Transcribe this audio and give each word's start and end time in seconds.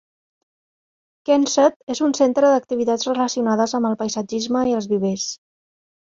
Kensett 1.29 1.77
és 1.95 2.01
un 2.07 2.15
centre 2.21 2.49
d'activitats 2.55 3.07
relacionades 3.11 3.77
amb 3.81 3.93
el 3.93 3.99
paisatgisme 4.01 4.65
i 4.73 4.77
els 4.81 4.91
vivers. 4.97 5.29